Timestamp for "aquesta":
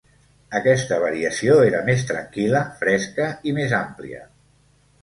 0.59-0.97